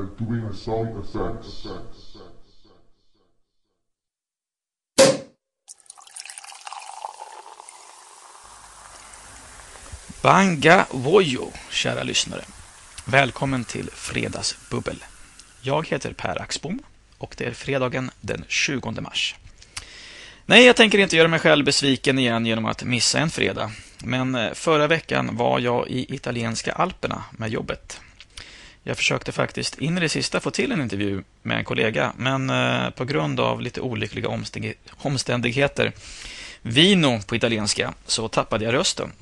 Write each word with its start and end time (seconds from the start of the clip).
are 0.00 0.08
doing 0.18 0.52
sound 0.54 1.04
effects. 1.04 1.66
Banga 10.22 10.86
Vojo, 10.90 11.52
kära 11.70 12.02
lyssnare. 12.02 12.44
Välkommen 13.04 13.64
till 13.64 13.90
Fredagsbubbel. 13.90 15.04
Jag 15.62 15.88
heter 15.88 16.12
Per 16.12 16.42
Axbom 16.42 16.78
och 17.18 17.34
det 17.38 17.44
är 17.44 17.52
fredagen 17.52 18.10
den 18.20 18.44
20 18.48 19.00
mars. 19.00 19.34
Nej, 20.46 20.66
jag 20.66 20.76
tänker 20.76 20.98
inte 20.98 21.16
göra 21.16 21.28
mig 21.28 21.38
själv 21.38 21.64
besviken 21.64 22.18
igen 22.18 22.46
genom 22.46 22.66
att 22.66 22.84
missa 22.84 23.18
en 23.18 23.30
fredag. 23.30 23.70
Men 24.04 24.34
eh, 24.34 24.52
förra 24.52 24.86
veckan 24.86 25.36
var 25.36 25.58
jag 25.58 25.88
i 25.88 26.14
italienska 26.14 26.72
Alperna 26.72 27.24
med 27.30 27.50
jobbet. 27.50 28.00
Jag 28.82 28.96
försökte 28.96 29.32
faktiskt 29.32 29.78
in 29.78 29.98
i 29.98 30.00
det 30.00 30.08
sista 30.08 30.40
få 30.40 30.50
till 30.50 30.72
en 30.72 30.82
intervju 30.82 31.22
med 31.42 31.58
en 31.58 31.64
kollega, 31.64 32.12
men 32.16 32.50
eh, 32.50 32.90
på 32.90 33.04
grund 33.04 33.40
av 33.40 33.60
lite 33.60 33.80
olyckliga 33.80 34.28
omständigheter, 34.98 35.92
vino 36.62 37.20
på 37.26 37.36
italienska, 37.36 37.94
så 38.06 38.28
tappade 38.28 38.64
jag 38.64 38.74
rösten. 38.74 39.12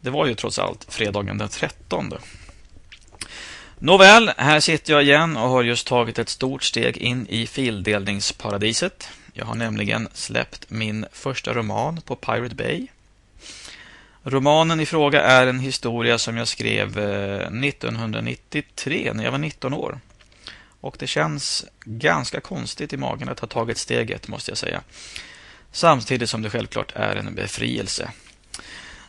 Det 0.00 0.10
var 0.10 0.26
ju 0.26 0.34
trots 0.34 0.58
allt 0.58 0.86
fredagen 0.88 1.38
den 1.38 1.48
13. 1.48 2.12
Nåväl, 3.78 4.30
här 4.36 4.60
sitter 4.60 4.92
jag 4.92 5.02
igen 5.02 5.36
och 5.36 5.48
har 5.48 5.62
just 5.62 5.86
tagit 5.86 6.18
ett 6.18 6.28
stort 6.28 6.62
steg 6.62 6.96
in 6.96 7.26
i 7.26 7.46
fildelningsparadiset. 7.46 9.08
Jag 9.32 9.44
har 9.44 9.54
nämligen 9.54 10.08
släppt 10.12 10.70
min 10.70 11.06
första 11.12 11.54
roman 11.54 12.00
på 12.00 12.16
Pirate 12.16 12.54
Bay. 12.54 12.86
Romanen 14.24 14.80
i 14.80 14.86
fråga 14.86 15.22
är 15.22 15.46
en 15.46 15.60
historia 15.60 16.18
som 16.18 16.36
jag 16.36 16.48
skrev 16.48 16.98
eh, 16.98 17.66
1993 17.68 19.12
när 19.14 19.24
jag 19.24 19.30
var 19.30 19.38
19 19.38 19.74
år. 19.74 20.00
Och 20.80 20.96
det 20.98 21.06
känns 21.06 21.64
ganska 21.84 22.40
konstigt 22.40 22.92
i 22.92 22.96
magen 22.96 23.28
att 23.28 23.40
ha 23.40 23.48
tagit 23.48 23.78
steget, 23.78 24.28
måste 24.28 24.50
jag 24.50 24.58
säga. 24.58 24.82
Samtidigt 25.72 26.30
som 26.30 26.42
det 26.42 26.50
självklart 26.50 26.92
är 26.94 27.16
en 27.16 27.34
befrielse. 27.34 28.10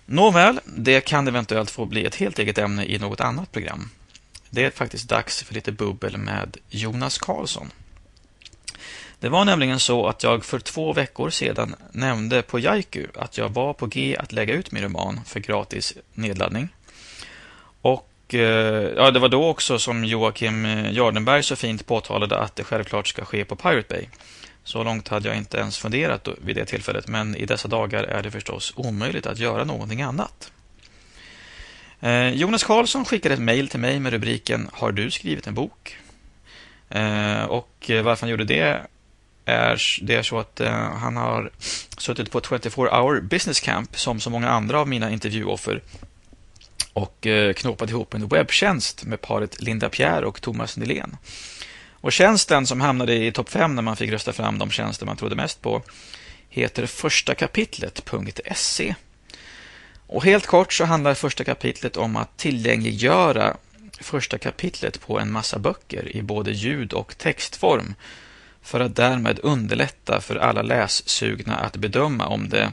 Nåväl, 0.06 0.59
det 0.66 1.02
kan 1.02 1.28
eventuellt 1.28 1.72
få 1.72 1.86
bli 1.86 2.06
ett 2.06 2.16
helt 2.16 2.39
eget 2.39 2.58
ämne 2.58 2.86
i 2.86 3.00
något 3.00 3.22
annat 3.22 3.52
program. 3.52 3.89
Det 4.50 4.64
är 4.64 4.69
faktiskt 4.69 5.09
dags 5.09 5.44
för 5.44 5.53
lite 5.53 5.72
bubbel 5.72 6.17
med 6.17 6.58
Jonas 6.69 7.17
Karlsson. 7.17 7.72
Det 9.23 9.29
var 9.29 9.45
nämligen 9.45 9.79
så 9.79 10.07
att 10.07 10.23
jag 10.23 10.45
för 10.45 10.59
två 10.59 10.93
veckor 10.93 11.29
sedan 11.29 11.75
nämnde 11.91 12.41
på 12.41 12.59
Jaiku 12.59 13.07
att 13.16 13.38
jag 13.38 13.49
var 13.49 13.73
på 13.73 13.85
G 13.85 14.16
att 14.19 14.31
lägga 14.31 14.53
ut 14.53 14.71
min 14.71 14.83
roman 14.83 15.19
för 15.25 15.39
gratis 15.39 15.93
nedladdning. 16.13 16.69
Och 17.81 18.33
eh, 18.33 18.94
ja, 18.95 19.11
det 19.11 19.19
var 19.19 19.29
då 19.29 19.47
också 19.47 19.79
som 19.79 20.05
Joakim 20.05 20.66
eh, 20.66 20.91
Jardenberg 20.91 21.44
så 21.44 21.55
fint 21.55 21.85
påtalade 21.85 22.38
att 22.38 22.55
det 22.55 22.63
självklart 22.63 23.07
ska 23.07 23.25
ske 23.25 23.45
på 23.45 23.55
Pirate 23.55 23.88
Bay. 23.89 24.05
Så 24.63 24.83
långt 24.83 25.07
hade 25.07 25.27
jag 25.27 25.38
inte 25.38 25.57
ens 25.57 25.77
funderat 25.77 26.27
vid 26.41 26.55
det 26.55 26.66
tillfället, 26.66 27.07
men 27.07 27.35
i 27.35 27.45
dessa 27.45 27.67
dagar 27.67 28.03
är 28.03 28.23
det 28.23 28.31
förstås 28.31 28.73
omöjligt 28.75 29.25
att 29.25 29.39
göra 29.39 29.63
någonting 29.63 30.01
annat. 30.01 30.51
Eh, 31.99 32.29
Jonas 32.29 32.63
Karlsson 32.63 33.05
skickade 33.05 33.33
ett 33.33 33.41
mejl 33.41 33.67
till 33.67 33.79
mig 33.79 33.99
med 33.99 34.13
rubriken 34.13 34.69
Har 34.73 34.91
du 34.91 35.11
skrivit 35.11 35.47
en 35.47 35.53
bok? 35.53 35.97
Och 37.47 37.91
varför 38.03 38.21
han 38.21 38.29
gjorde 38.29 38.45
det 38.45 38.81
är, 39.45 39.81
det 40.02 40.16
är 40.16 40.23
så 40.23 40.39
att 40.39 40.59
eh, 40.59 40.73
han 40.73 41.17
har 41.17 41.52
suttit 41.97 42.31
på 42.31 42.41
24 42.41 43.02
hour 43.02 43.22
business 43.22 43.59
camp 43.59 44.00
som 44.00 44.19
så 44.19 44.30
många 44.30 44.50
andra 44.50 44.80
av 44.80 44.88
mina 44.88 45.11
intervjuoffer 45.11 45.81
och 46.94 47.27
eh, 47.27 47.53
knåpat 47.53 47.89
ihop 47.89 48.13
en 48.13 48.27
webbtjänst 48.27 49.03
med 49.03 49.22
paret 49.22 49.61
Linda 49.61 49.89
Pierre 49.89 50.25
och 50.25 50.41
Thomas 50.41 50.77
Nylén. 50.77 51.17
Och 51.91 52.11
tjänsten 52.11 52.67
som 52.67 52.81
hamnade 52.81 53.16
i 53.16 53.31
topp 53.31 53.50
5 53.50 53.75
när 53.75 53.81
man 53.81 53.95
fick 53.95 54.11
rösta 54.11 54.33
fram 54.33 54.58
de 54.58 54.72
tjänster 54.72 55.05
man 55.05 55.17
trodde 55.17 55.35
mest 55.35 55.61
på 55.61 55.81
heter 56.50 56.85
förstakapitlet.se. 56.85 58.95
Och 60.07 60.23
helt 60.23 60.45
kort 60.45 60.73
så 60.73 60.85
handlar 60.85 61.13
första 61.13 61.44
kapitlet 61.44 61.97
om 61.97 62.16
att 62.16 62.38
tillgängliggöra 62.38 63.57
första 64.00 64.38
kapitlet 64.38 65.01
på 65.01 65.19
en 65.19 65.31
massa 65.31 65.59
böcker 65.59 66.16
i 66.16 66.22
både 66.22 66.51
ljud 66.51 66.94
och 66.94 67.18
textform 67.18 67.95
för 68.63 68.79
att 68.79 68.96
därmed 68.96 69.40
underlätta 69.44 70.22
för 70.22 70.35
alla 70.35 70.62
lässugna 70.62 71.56
att 71.56 71.75
bedöma 71.75 72.28
om 72.28 72.50
det 72.50 72.72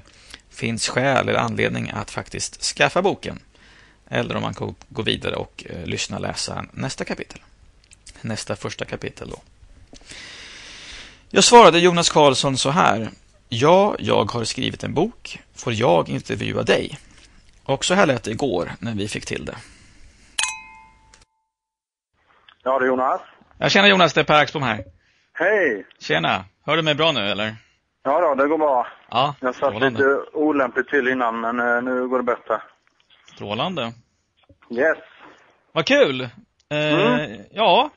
finns 0.50 0.88
skäl 0.88 1.28
eller 1.28 1.38
anledning 1.38 1.90
att 1.90 2.10
faktiskt 2.10 2.62
skaffa 2.62 3.02
boken. 3.02 3.38
Eller 4.08 4.36
om 4.36 4.42
man 4.42 4.54
kan 4.54 4.74
gå 4.88 5.02
vidare 5.02 5.34
och 5.34 5.64
eh, 5.70 5.86
lyssna 5.86 6.16
och 6.16 6.22
läsa 6.22 6.64
nästa 6.72 7.04
kapitel. 7.04 7.40
Nästa 8.20 8.56
första 8.56 8.84
kapitel 8.84 9.28
då. 9.30 9.38
Jag 11.30 11.44
svarade 11.44 11.78
Jonas 11.78 12.10
Karlsson 12.10 12.58
så 12.58 12.70
här. 12.70 13.10
Ja, 13.48 13.96
jag 13.98 14.30
har 14.30 14.44
skrivit 14.44 14.84
en 14.84 14.94
bok. 14.94 15.38
Får 15.54 15.72
jag 15.72 16.08
intervjua 16.08 16.62
dig? 16.62 16.98
Och 17.64 17.84
så 17.84 17.94
här 17.94 18.06
lät 18.06 18.22
det 18.22 18.30
igår 18.30 18.72
när 18.78 18.94
vi 18.94 19.08
fick 19.08 19.26
till 19.26 19.44
det. 19.44 19.56
Ja, 22.62 22.78
det 22.78 22.84
är 22.84 22.88
Jonas. 22.88 23.20
Jag 23.58 23.70
känner 23.70 23.88
Jonas, 23.88 24.12
det 24.12 24.20
är 24.20 24.24
Per 24.24 24.34
Axbom 24.34 24.62
här. 24.62 24.84
Hej! 25.40 25.86
Tjena! 25.98 26.44
Hör 26.66 26.76
du 26.76 26.82
mig 26.82 26.94
bra 26.94 27.12
nu 27.12 27.20
eller? 27.20 27.56
Ja 28.02 28.20
då, 28.20 28.34
det 28.42 28.48
går 28.48 28.58
bra. 28.58 28.86
Ja, 29.10 29.34
Jag 29.40 29.54
satt 29.54 29.80
lite 29.82 30.04
olämpligt 30.32 30.88
till 30.88 31.08
innan, 31.08 31.40
men 31.40 31.60
eh, 31.60 31.82
nu 31.82 32.08
går 32.08 32.18
det 32.18 32.24
bättre. 32.24 32.62
Strålande. 33.34 33.92
Yes. 34.70 34.98
Vad 35.72 35.86
kul! 35.86 36.20
Eh, 36.22 36.28
Mm. 36.70 37.40
Ja, 37.52 37.90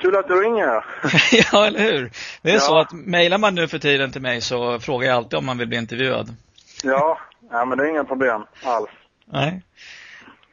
Kul 0.00 0.16
att 0.16 0.28
du 0.28 0.34
ringer. 0.40 0.84
ja, 1.52 1.66
eller 1.66 1.80
hur? 1.80 2.10
Det 2.42 2.50
är 2.50 2.54
Ja. 2.54 2.60
så 2.60 2.78
att 2.78 2.92
mejlar 2.92 3.38
man 3.38 3.54
nu 3.54 3.68
för 3.68 3.78
tiden 3.78 4.12
till 4.12 4.22
mig 4.22 4.40
så 4.40 4.80
frågar 4.80 5.08
jag 5.08 5.16
alltid 5.16 5.38
om 5.38 5.46
man 5.46 5.58
vill 5.58 5.68
bli 5.68 5.76
intervjuad. 5.78 6.34
ja, 6.82 7.18
ja, 7.50 7.64
men 7.64 7.78
det 7.78 7.84
är 7.84 7.90
inga 7.90 8.04
problem 8.04 8.44
alls. 8.64 8.90
Nej. 9.24 9.62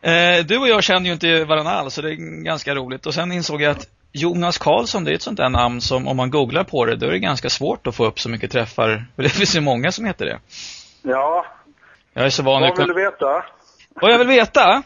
Eh, 0.01 0.45
du 0.45 0.57
och 0.57 0.67
jag 0.67 0.83
känner 0.83 1.05
ju 1.07 1.13
inte 1.13 1.45
varandra 1.45 1.71
alls, 1.71 1.93
så 1.93 2.01
det 2.01 2.11
är 2.11 2.43
ganska 2.43 2.75
roligt. 2.75 3.05
Och 3.05 3.13
sen 3.13 3.31
insåg 3.31 3.61
jag 3.61 3.71
att 3.71 3.87
Jonas 4.13 4.57
Karlsson, 4.57 5.03
det 5.03 5.11
är 5.11 5.15
ett 5.15 5.21
sånt 5.21 5.37
där 5.37 5.49
namn 5.49 5.81
som 5.81 6.07
om 6.07 6.17
man 6.17 6.29
googlar 6.29 6.63
på 6.63 6.85
det, 6.85 6.95
då 6.95 7.05
är 7.05 7.11
det 7.11 7.19
ganska 7.19 7.49
svårt 7.49 7.87
att 7.87 7.95
få 7.95 8.05
upp 8.05 8.19
så 8.19 8.29
mycket 8.29 8.51
träffar. 8.51 9.05
För 9.15 9.23
det 9.23 9.29
finns 9.29 9.55
ju 9.55 9.61
många 9.61 9.91
som 9.91 10.05
heter 10.05 10.25
det. 10.25 10.39
Ja, 11.01 11.45
Jag 12.13 12.25
är 12.25 12.29
så 12.29 12.43
van 12.43 12.61
vad 12.61 12.77
vill 12.77 12.87
du 12.87 12.93
veta? 12.93 13.43
Vad 14.01 14.11
jag 14.11 14.17
vill 14.17 14.27
veta? 14.27 14.83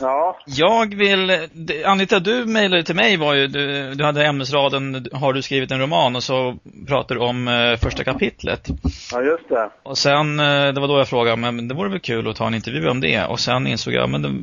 Ja, 0.00 0.38
Jag 0.46 0.94
vill... 0.94 1.48
Anita, 1.84 2.18
du 2.18 2.44
mejlade 2.46 2.82
till 2.82 2.94
mig 2.94 3.16
var 3.16 3.34
ju, 3.34 3.46
du, 3.46 3.94
du 3.94 4.04
hade 4.04 4.26
ämnesraden 4.26 5.06
Har 5.12 5.32
du 5.32 5.42
skrivit 5.42 5.70
en 5.70 5.80
roman? 5.80 6.16
Och 6.16 6.22
så 6.22 6.56
pratar 6.88 7.14
du 7.14 7.20
om 7.20 7.48
eh, 7.48 7.76
första 7.76 8.04
kapitlet. 8.04 8.68
ja 9.12 9.22
just 9.22 9.48
det. 9.48 9.70
Och 9.82 9.98
sen, 9.98 10.40
eh, 10.40 10.72
det 10.72 10.80
var 10.80 10.88
då 10.88 10.98
jag 10.98 11.08
frågade, 11.08 11.36
men 11.36 11.68
det 11.68 11.74
vore 11.74 11.88
väl 11.90 12.00
kul 12.00 12.28
att 12.28 12.36
ta 12.36 12.46
en 12.46 12.54
intervju 12.54 12.88
om 12.88 13.00
det. 13.00 13.24
Och 13.24 13.40
sen 13.40 13.66
insåg 13.66 13.94
jag, 13.94 14.08
men 14.08 14.22
det, 14.22 14.34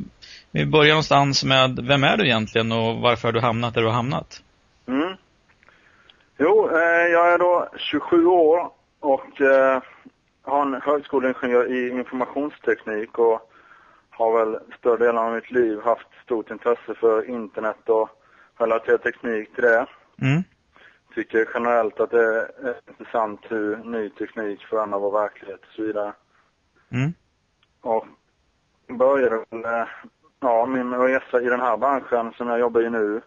vi 0.52 0.66
börjar 0.66 0.90
någonstans 0.90 1.44
med, 1.44 1.80
vem 1.88 2.04
är 2.04 2.18
du 2.18 2.26
egentligen 2.26 2.72
och 2.72 2.98
varför 2.98 3.28
har 3.28 3.34
du 3.34 3.40
hamnat 3.40 3.74
där 3.74 3.82
du 3.82 3.88
har 3.88 3.94
hamnat? 3.94 4.44
Mm. 4.88 5.14
Jo, 6.38 6.70
eh, 6.70 7.08
jag 7.12 7.34
är 7.34 7.38
då 7.38 7.70
27 7.78 8.26
år 8.26 8.72
och 9.00 9.42
eh, 9.42 9.82
har 10.42 10.62
en 10.62 10.82
högskoleingenjör 10.82 11.74
i 11.74 11.90
informationsteknik 11.90 13.18
och 13.18 13.52
har 14.10 14.40
väl 14.40 14.60
större 14.80 14.98
delen 14.98 15.18
av 15.18 15.34
mitt 15.34 15.52
liv 15.52 15.80
haft 15.84 16.08
stort 16.24 16.52
intresse 16.52 16.94
för 17.00 17.30
internet 17.30 17.90
och 17.90 18.10
relaterad 18.58 19.04
teknik 19.04 19.56
till 19.56 19.64
det. 19.64 19.86
Mm. 20.22 20.44
Tycker 21.16 21.50
generellt 21.54 22.00
att 22.00 22.12
det 22.12 22.48
är 22.64 22.76
intressant 22.90 23.40
hur 23.50 23.78
ny 23.78 24.10
teknik 24.10 24.66
förändrar 24.66 25.00
vår 25.00 25.12
verklighet 25.12 25.60
och 25.60 25.76
så 25.76 25.82
vidare. 25.82 26.14
Mm. 26.90 27.14
Och 27.82 28.06
började 28.88 29.46
väl, 29.50 29.66
eh, 29.66 29.88
ja, 30.40 30.66
min 30.66 30.94
resa 30.94 31.42
i 31.42 31.46
den 31.46 31.62
här 31.62 31.78
branschen 31.78 32.34
som 32.38 32.48
jag 32.48 32.60
jobbar 32.60 32.82
i 32.82 32.90
nu 32.90 33.22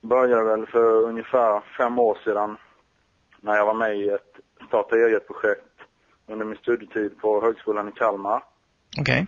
började 0.00 0.44
väl 0.44 0.66
för 0.66 1.02
ungefär 1.02 1.62
fem 1.76 1.98
år 1.98 2.18
sedan 2.24 2.56
när 3.40 3.56
jag 3.56 3.66
var 3.66 3.74
med 3.74 3.96
i 3.96 4.08
ett 4.08 4.40
starta 4.68 4.96
eget-projekt 4.96 5.64
under 6.26 6.44
min 6.46 6.56
studietid 6.56 7.18
på 7.18 7.40
Högskolan 7.40 7.88
i 7.88 7.92
Kalmar 7.92 8.42
Okej. 9.00 9.26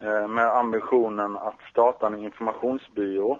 eh, 0.00 0.28
med 0.28 0.46
ambitionen 0.46 1.36
att 1.36 1.60
starta 1.70 2.06
en 2.06 2.18
informationsbyrå 2.18 3.38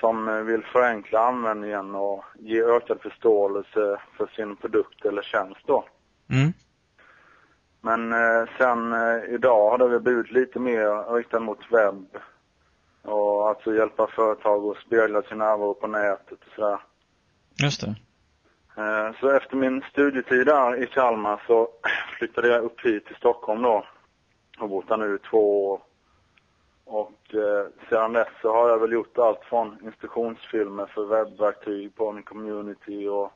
som 0.00 0.28
eh, 0.28 0.34
vill 0.34 0.64
förenkla 0.64 1.20
användningen 1.20 1.94
och 1.94 2.24
ge 2.38 2.62
ökad 2.62 3.00
förståelse 3.00 4.00
för 4.16 4.26
sin 4.26 4.56
produkt 4.56 5.04
eller 5.04 5.22
tjänst 5.22 5.60
då. 5.66 5.84
Mm. 6.30 6.52
Men 7.86 8.12
eh, 8.12 8.48
sen 8.58 8.92
eh, 8.92 9.34
idag 9.34 9.70
har 9.70 9.78
det 9.78 10.00
blivit 10.00 10.30
lite 10.30 10.58
mer 10.58 11.14
riktat 11.14 11.42
mot 11.42 11.72
webb 11.72 12.18
och 13.02 13.48
alltså 13.48 13.74
hjälpa 13.74 14.06
företag 14.06 14.64
att 14.64 14.76
spegla 14.76 15.22
sin 15.22 15.38
närvaro 15.38 15.74
på 15.74 15.86
nätet 15.86 16.38
och 16.46 16.52
sådär. 16.56 16.78
Just 17.62 17.80
det. 17.80 17.94
Eh, 18.76 19.20
så 19.20 19.30
efter 19.30 19.56
min 19.56 19.82
studietid 19.90 20.46
där 20.46 20.82
i 20.82 20.86
Kalmar 20.86 21.42
så 21.46 21.68
flyttade 22.18 22.48
jag 22.48 22.64
upp 22.64 22.80
hit 22.80 23.06
till 23.06 23.16
Stockholm 23.16 23.62
då 23.62 23.84
och 24.58 24.68
bott 24.68 24.88
där 24.88 24.96
nu 24.96 25.14
i 25.14 25.28
två 25.30 25.66
år. 25.66 25.80
Och 26.84 27.34
eh, 27.34 27.66
sedan 27.88 28.12
dess 28.12 28.28
så 28.42 28.52
har 28.52 28.68
jag 28.68 28.78
väl 28.78 28.92
gjort 28.92 29.18
allt 29.18 29.44
från 29.44 29.78
instruktionsfilmer 29.84 30.86
för 30.86 31.04
webbverktyg 31.04 31.94
på 31.96 32.12
min 32.12 32.22
community 32.22 33.08
och 33.08 33.32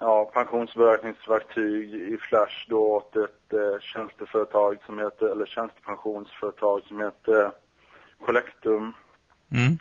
ja, 0.00 0.30
pensionsberäkningsverktyg 0.34 1.94
i 1.94 2.16
Flash 2.16 2.68
då 2.68 2.96
åt 2.96 3.16
ett 3.16 3.52
eh, 3.52 3.80
tjänsteföretag 3.80 4.78
som 4.86 4.98
heter, 4.98 5.26
eller 5.26 5.46
tjänstepensionsföretag 5.46 6.82
som 6.88 7.00
heter 7.00 7.50
Collectum. 8.26 8.92
Mm. 9.52 9.78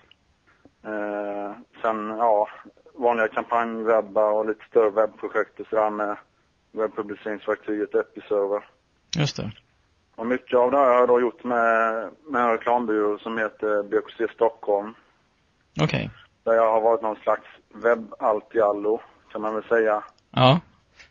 Eh, 0.83 1.55
sen, 1.81 2.07
ja, 2.07 2.47
vanliga 2.93 3.27
kampanjwebbar 3.27 4.31
och 4.31 4.45
lite 4.45 4.65
större 4.69 4.89
webbprojekt 4.89 5.59
och 5.59 5.67
sådär 5.67 5.89
med 5.89 6.17
webbpubliceringsverktyget 6.71 7.95
Episerver. 7.95 8.63
Just 9.17 9.37
det. 9.37 9.51
Och 10.15 10.27
mycket 10.27 10.57
av 10.57 10.71
det 10.71 10.77
här 10.77 10.85
har 10.85 10.95
jag 10.95 11.07
då 11.07 11.21
gjort 11.21 11.43
med, 11.43 12.09
med 12.27 12.41
en 12.41 12.51
reklambyrå 12.51 13.17
som 13.17 13.37
heter 13.37 13.83
BKC 13.83 14.33
Stockholm. 14.33 14.93
Okej. 15.81 16.09
Där 16.43 16.53
jag 16.53 16.71
har 16.71 16.81
varit 16.81 17.01
någon 17.01 17.15
slags 17.15 17.47
webb-allt-jallo, 17.73 19.01
kan 19.31 19.41
man 19.41 19.53
väl 19.53 19.63
säga. 19.63 20.03
Ja. 20.31 20.59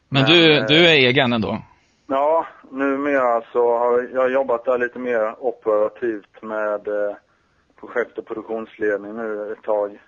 Men 0.09 0.23
Men, 0.23 0.31
du, 0.31 0.59
eh, 0.59 0.65
du 0.69 0.87
är 0.87 0.93
egen 0.93 1.33
ändå? 1.33 1.63
Ja, 2.07 2.47
numera 2.71 3.43
så 3.53 3.79
har 3.79 4.09
jag 4.15 4.33
jobbat 4.33 4.65
där 4.65 4.79
lite 4.79 4.99
mer 4.99 5.45
operativt 5.45 6.43
med 6.43 6.89
eh, 6.89 7.17
projekt 7.81 8.19
och 8.19 8.27
produktionsledning 8.27 9.17
nu 9.17 9.53
ett 9.53 9.63
tag. 9.63 9.99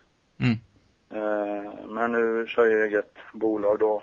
Mm. 0.41 0.59
Eh, 1.15 1.73
men 1.89 2.13
nu 2.13 2.47
kör 2.47 2.67
jag 2.67 2.87
eget 2.87 3.15
bolag 3.33 3.79
då. 3.79 4.03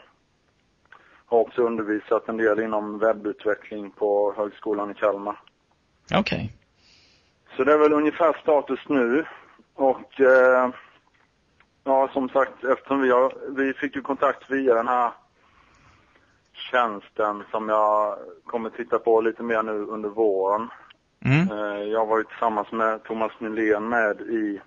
Har 1.25 1.39
också 1.39 1.61
undervisat 1.61 2.29
en 2.29 2.37
del 2.37 2.59
inom 2.59 2.99
webbutveckling 2.99 3.91
på 3.91 4.33
Högskolan 4.37 4.91
i 4.91 4.93
Kalmar. 4.93 5.39
Okej. 6.15 6.53
Så 7.55 7.63
det 7.63 7.73
är 7.73 7.77
väl 7.77 7.93
ungefär 7.93 8.37
status 8.41 8.79
nu. 8.87 9.25
Och 9.75 10.21
eh, 10.21 10.69
ja, 11.87 12.09
som 12.13 12.29
sagt, 12.29 12.63
eftersom 12.63 13.01
vi, 13.01 13.11
har, 13.11 13.33
vi 13.49 13.73
fick 13.73 13.95
ju 13.95 14.01
kontakt 14.01 14.49
via 14.51 14.73
den 14.73 14.87
här 14.87 15.11
tjänsten 16.53 17.43
som 17.51 17.69
jag 17.69 18.17
kommer 18.45 18.69
titta 18.69 18.99
på 18.99 19.21
lite 19.21 19.43
mer 19.43 19.63
nu 19.63 19.71
under 19.85 20.09
våren. 20.09 20.69
Mm. 21.25 21.51
Eh, 21.51 21.83
jag 21.83 22.05
var 22.05 22.17
ju 22.17 22.23
tillsammans 22.23 22.71
med 22.71 23.03
Thomas 23.03 23.31
Nylén 23.39 23.89
med 23.89 24.21
i 24.21 24.61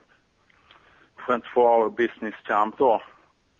24 1.26 1.40
Hour 1.54 1.90
Business 1.90 2.34
Camp 2.44 2.78
då, 2.78 3.02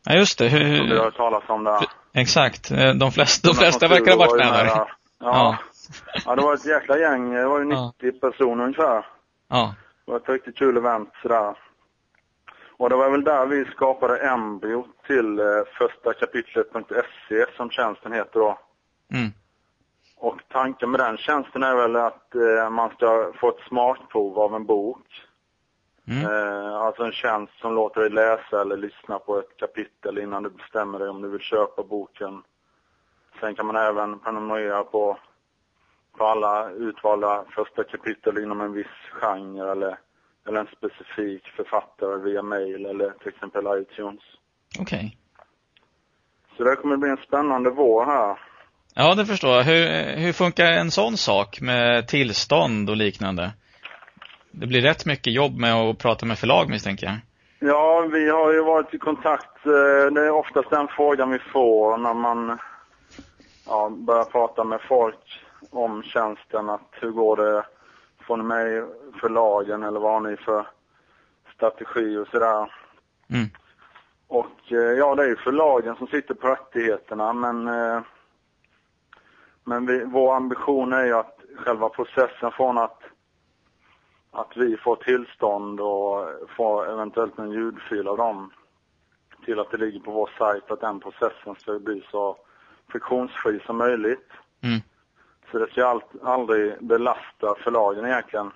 Ja, 0.04 0.14
just 0.14 0.38
det. 0.38 0.48
Hur, 0.48 0.78
som 0.78 0.86
vi 0.88 0.96
har 0.96 1.04
hört 1.04 1.16
talas 1.16 1.44
om 1.48 1.64
där. 1.64 1.80
Exakt. 2.14 2.70
Eh, 2.70 2.94
De 2.94 3.12
flesta, 3.12 3.48
de 3.48 3.54
flesta 3.54 3.88
verkar 3.88 4.10
ha 4.12 4.18
varit 4.18 4.36
med 4.38 4.52
där. 4.52 4.66
Ja. 4.66 4.88
Ja. 5.20 5.58
ja, 6.26 6.36
det 6.36 6.42
var 6.42 6.54
ett 6.54 6.66
jäkla 6.66 6.98
gäng. 6.98 7.34
Det 7.34 7.48
var 7.48 7.60
ju 7.60 7.70
Ja. 7.70 7.92
90 8.02 8.20
personer 8.20 8.64
ungefär. 8.64 9.06
Ja. 9.48 9.74
Det 10.04 10.12
var 10.12 10.18
ett 10.18 10.28
riktigt 10.28 10.58
kul 10.58 10.76
event 10.76 11.10
sådär. 11.22 11.54
Och 12.80 12.90
det 12.90 12.96
var 12.96 13.10
väl 13.10 13.24
där 13.24 13.46
vi 13.46 13.64
skapade 13.64 14.18
embryo 14.18 14.86
till 15.06 15.38
eh, 15.38 15.44
första 15.78 16.12
kapitlet.se 16.12 17.46
som 17.56 17.70
tjänsten 17.70 18.12
heter 18.12 18.40
då. 18.40 18.58
Mm. 19.12 19.30
Och 20.16 20.40
tanken 20.48 20.90
med 20.90 21.00
den 21.00 21.16
tjänsten 21.16 21.62
är 21.62 21.76
väl 21.76 21.96
att 21.96 22.34
eh, 22.34 22.70
man 22.70 22.90
ska 22.90 23.32
få 23.40 23.48
ett 23.48 23.68
smakprov 23.68 24.38
av 24.38 24.54
en 24.54 24.66
bok. 24.66 25.06
Mm. 26.08 26.24
Eh, 26.24 26.74
alltså 26.74 27.02
en 27.02 27.12
tjänst 27.12 27.52
som 27.60 27.74
låter 27.74 28.00
dig 28.00 28.10
läsa 28.10 28.60
eller 28.60 28.76
lyssna 28.76 29.18
på 29.18 29.38
ett 29.38 29.56
kapitel 29.56 30.18
innan 30.18 30.42
du 30.42 30.50
bestämmer 30.50 30.98
dig 30.98 31.08
om 31.08 31.22
du 31.22 31.28
vill 31.28 31.40
köpa 31.40 31.82
boken. 31.82 32.42
Sen 33.40 33.54
kan 33.54 33.66
man 33.66 33.76
även 33.76 34.18
prenumerera 34.18 34.84
på, 34.84 35.18
på 36.18 36.24
alla 36.24 36.70
utvalda 36.70 37.44
första 37.54 37.84
kapitel 37.84 38.38
inom 38.38 38.60
en 38.60 38.72
viss 38.72 38.96
genre 39.12 39.72
eller, 39.72 39.98
eller 40.48 40.60
en 40.60 40.66
specifik 40.66 41.46
författare 41.56 42.16
via 42.22 42.42
mail 42.42 42.86
eller 42.86 43.10
till 43.10 43.28
exempel 43.28 43.64
iTunes. 43.82 44.20
Okej. 44.80 45.16
Så 46.56 46.64
det 46.64 46.76
kommer 46.76 46.96
bli 46.96 47.10
en 47.10 47.16
spännande 47.16 47.70
vår 47.70 48.04
här. 48.04 48.38
Ja, 48.94 49.14
det 49.14 49.26
förstår 49.26 49.56
jag. 49.56 49.62
Hur, 49.62 50.16
hur 50.16 50.32
funkar 50.32 50.64
en 50.66 50.90
sån 50.90 51.16
sak 51.16 51.60
med 51.60 52.08
tillstånd 52.08 52.90
och 52.90 52.96
liknande? 52.96 53.50
Det 54.50 54.66
blir 54.66 54.80
rätt 54.80 55.06
mycket 55.06 55.32
jobb 55.32 55.56
med 55.56 55.74
att 55.74 55.98
prata 55.98 56.26
med 56.26 56.38
förlag 56.38 56.68
misstänker 56.70 57.06
jag. 57.06 57.16
Ja, 57.58 58.08
vi 58.12 58.30
har 58.30 58.52
ju 58.52 58.62
varit 58.64 58.94
i 58.94 58.98
kontakt. 58.98 59.66
eh, 59.66 60.12
Det 60.14 60.20
är 60.26 60.30
oftast 60.30 60.70
den 60.70 60.88
frågan 60.88 61.30
vi 61.30 61.38
får 61.38 61.98
när 61.98 62.14
man 62.14 62.58
ja, 63.66 63.90
börjar 63.90 64.24
prata 64.24 64.64
med 64.64 64.80
folk 64.88 65.40
om 65.70 66.02
tjänsten. 66.02 66.70
Att 66.70 66.88
hur 66.90 67.10
går 67.10 67.36
det? 67.36 67.64
Får 68.26 68.36
ni 68.36 68.42
med 68.42 68.72
i 68.72 68.84
förlagen 69.20 69.82
eller 69.82 70.00
vad 70.00 70.12
har 70.12 70.30
ni 70.30 70.36
för 70.36 70.66
strategi 71.54 72.16
och 72.16 72.28
sådär? 72.28 72.72
Mm. 73.30 73.48
Och 74.28 74.72
eh, 74.72 74.78
ja, 74.78 75.14
det 75.14 75.22
är 75.22 75.28
ju 75.28 75.36
förlagen 75.36 75.96
som 75.96 76.06
sitter 76.06 76.34
på 76.34 76.48
rättigheterna 76.48 77.32
men 77.32 77.68
eh, 77.68 78.00
men 79.64 79.86
vi, 79.86 80.04
vår 80.04 80.34
ambition 80.34 80.92
är 80.92 81.04
ju 81.04 81.14
att 81.14 81.40
själva 81.56 81.88
processen 81.88 82.52
från 82.52 82.78
att 82.78 83.02
att 84.30 84.56
vi 84.56 84.76
får 84.76 84.96
tillstånd 84.96 85.80
och 85.80 86.28
får 86.56 86.92
eventuellt 86.92 87.38
en 87.38 87.50
ljudfil 87.50 88.08
av 88.08 88.16
dem 88.16 88.52
till 89.44 89.60
att 89.60 89.70
det 89.70 89.76
ligger 89.76 90.00
på 90.00 90.10
vår 90.10 90.30
sajt, 90.38 90.70
att 90.70 90.80
den 90.80 91.00
processen 91.00 91.54
ska 91.58 91.78
bli 91.78 92.02
så 92.10 92.36
friktionsfri 92.88 93.60
som 93.66 93.78
möjligt. 93.78 94.28
Mm. 94.60 94.80
Så 95.50 95.58
det 95.58 95.70
ska 95.70 95.86
allt, 95.86 96.22
aldrig 96.22 96.74
belasta 96.80 97.54
förlagen 97.64 98.06
egentligen. 98.06 98.50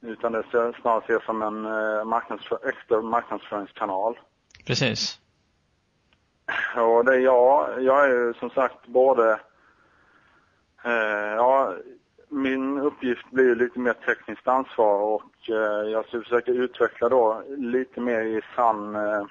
Utan 0.00 0.32
det 0.32 0.42
ska 0.42 0.72
snarare 0.80 1.02
ses 1.04 1.24
som 1.24 1.42
en 1.42 1.64
eh, 1.64 2.04
marknadsför, 2.04 2.58
extra 2.68 3.02
marknadsföringskanal. 3.02 4.18
Precis. 4.66 5.20
Och 6.76 7.04
det 7.04 7.14
är 7.14 7.20
jag, 7.20 7.82
jag 7.82 8.04
är 8.04 8.08
ju 8.08 8.34
som 8.34 8.50
sagt 8.50 8.86
både, 8.86 9.40
eh, 10.84 11.34
ja, 11.36 11.74
min 12.28 12.78
uppgift 12.78 13.30
blir 13.30 13.54
lite 13.54 13.78
mer 13.78 13.92
tekniskt 13.92 14.48
ansvar 14.48 15.00
och 15.00 15.50
eh, 15.50 15.90
jag 15.90 16.06
ska 16.06 16.20
försöka 16.20 16.50
utveckla 16.50 17.08
då 17.08 17.42
lite 17.48 18.00
mer 18.00 18.20
i 18.20 18.40
sann 18.56 18.96
eh, 18.96 19.24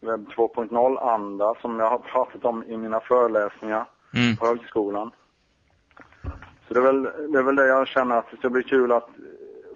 webb 0.00 0.28
2.0-anda 0.36 1.54
som 1.60 1.78
jag 1.80 1.90
har 1.90 1.98
pratat 1.98 2.44
om 2.44 2.64
i 2.64 2.76
mina 2.76 3.00
föreläsningar 3.00 3.86
Mm. 4.14 4.36
på 4.36 4.46
högskolan. 4.46 5.10
Så 6.68 6.74
det 6.74 6.80
är, 6.80 6.84
väl, 6.84 7.02
det 7.02 7.38
är 7.38 7.42
väl 7.42 7.56
det 7.56 7.66
jag 7.66 7.88
känner 7.88 8.16
att 8.16 8.30
det 8.30 8.36
ska 8.36 8.50
bli 8.50 8.62
kul 8.62 8.92
att 8.92 9.08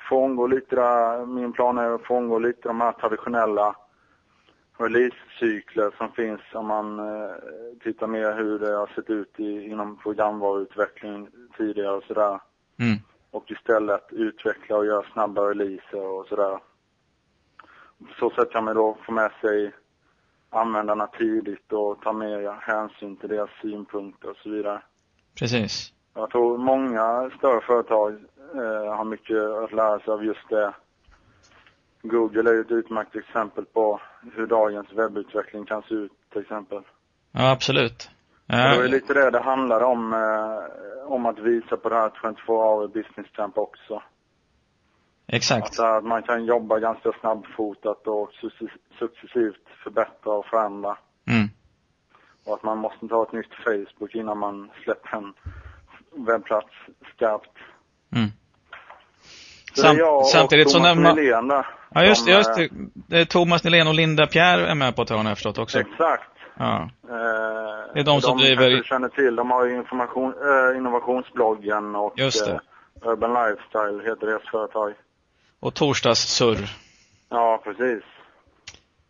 frångå 0.08 0.46
lite 0.46 0.76
där, 0.76 1.26
min 1.26 1.52
plan 1.52 1.78
är 1.78 1.90
att 1.90 2.02
frångå 2.02 2.38
lite 2.38 2.69
de 2.69 2.81
här 2.81 2.92
traditionella 2.92 3.76
releasecykler 4.79 5.94
som 5.98 6.12
finns 6.12 6.41
om 6.53 6.67
man 6.67 6.98
eh, 6.98 7.34
tittar 7.82 8.06
mer 8.06 8.36
hur 8.36 8.58
det 8.58 8.72
har 8.72 8.86
sett 8.86 9.10
ut 9.10 9.41
i, 9.41 9.64
inom 9.64 9.96
programvaruutveckling 9.96 11.29
tidigare 11.56 11.96
och 11.96 12.05
sådär. 12.05 12.41
Mm. 12.79 12.98
Och 13.31 13.50
istället 13.50 14.12
utveckla 14.12 14.76
och 14.76 14.86
göra 14.86 15.06
snabba 15.12 15.50
releaser 15.50 16.06
och 16.06 16.26
sådär. 16.26 16.58
På 17.98 18.14
så 18.19 18.31
sätt 18.31 18.50
kan 18.50 18.64
man 18.64 18.76
då 18.76 18.96
få 19.06 19.12
med 19.12 19.31
sig 19.41 19.72
användarna 20.55 21.06
tidigt 21.06 21.73
och 21.73 22.01
ta 22.03 22.13
mer 22.13 22.56
hänsyn 22.61 23.17
till 23.17 23.29
deras 23.29 23.51
synpunkter 23.63 24.31
och 24.31 24.37
så 24.37 24.51
vidare. 24.51 24.82
Precis. 25.39 25.93
Jag 26.15 26.31
tror 26.31 26.58
många 26.58 27.31
större 27.39 27.61
företag 27.61 28.13
eh, 28.55 28.94
har 28.96 29.05
mycket 29.05 29.37
att 29.37 29.73
lära 29.73 29.99
sig 29.99 30.13
av 30.13 30.25
just 30.25 30.49
det. 30.49 30.75
Google 32.03 32.51
är 32.51 32.55
ju 32.55 32.61
ett 32.61 32.70
utmärkt 32.70 33.17
exempel 33.17 33.65
på 33.65 34.01
hur 34.34 34.46
dagens 34.46 34.93
webbutveckling 34.93 35.65
kan 35.65 35.82
se 35.82 35.94
ut 35.94 36.13
till 36.32 36.41
exempel. 36.43 36.82
Ja, 37.32 37.51
absolut. 37.51 38.11
Det 38.46 38.56
var 38.56 38.75
ju 38.75 38.81
Ja, 38.82 38.87
lite 38.87 39.15
det 39.15 39.31
det 39.31 39.41
handlade 39.41 39.84
om, 39.84 40.13
eh, 40.13 41.13
om 41.13 41.27
att 41.27 41.39
visa 41.39 41.77
på 41.77 41.89
det 41.89 41.94
här 41.94 42.11
24 42.20 42.34
hour 42.46 42.89
business 42.89 43.27
camp 43.32 43.58
också. 43.58 44.03
Exakt. 45.26 45.78
Att, 45.81 45.96
att 45.98 46.04
man 46.04 46.22
kan 46.22 46.44
jobba 46.44 46.78
ganska 46.78 47.12
snabbfotat 47.20 48.06
och 48.06 48.31
succes- 48.40 48.78
successivt 48.98 49.62
förbättra 49.84 50.32
och 50.32 50.46
förändra. 50.46 50.96
Mm. 51.31 51.48
Och 52.46 52.54
att 52.54 52.62
man 52.62 52.78
måste 52.78 53.06
ha 53.06 53.22
ett 53.22 53.32
nytt 53.32 53.54
Facebook 53.64 54.14
innan 54.14 54.38
man 54.38 54.70
släpper 54.84 55.16
en 55.16 55.32
webbplats 56.26 56.72
skarpt. 57.16 57.50
Mm. 58.16 58.28
Det 59.74 59.81
Sam- 59.81 60.24
samtidigt 60.32 60.70
så 60.70 60.78
Thomas 60.78 60.94
nämna- 60.96 61.14
Nylén. 61.14 61.62
Ja, 61.94 62.04
just, 62.04 62.20
som, 62.20 62.26
det, 62.26 62.36
just 62.38 62.50
eh, 62.50 62.56
det. 62.56 62.69
det. 63.08 63.20
är 63.20 63.24
Thomas 63.24 63.64
Nylén 63.64 63.86
och 63.88 63.94
Linda 63.94 64.26
Pierre 64.26 64.66
är 64.66 64.74
med 64.74 64.96
på 64.96 65.02
ett 65.02 65.10
hörn 65.10 65.26
jag 65.26 65.36
förstått 65.36 65.58
också. 65.58 65.78
Exakt. 65.81 66.31
Ja. 66.56 66.82
Eh, 67.08 67.94
Det 67.94 68.00
är 68.00 68.04
de 68.04 68.20
som 68.20 68.38
driver- 68.38 68.56
kanske 68.62 68.76
du 68.76 68.84
känner 68.84 69.08
till. 69.08 69.36
De 69.36 69.50
har 69.50 69.64
ju 69.66 69.76
information, 69.76 70.34
eh, 70.70 70.76
innovationsbloggen 70.76 71.96
och 71.96 72.12
Just 72.19 72.46
det. 72.46 72.52
eh, 72.52 73.08
Urban 73.10 73.31
Lifestyle 73.34 74.00
heter 74.10 74.26
deras 74.26 74.50
företag. 74.50 74.93
Och 75.64 75.74
torsdags 75.74 76.20
surr. 76.20 76.68
Ja, 77.30 77.60
precis. 77.64 78.02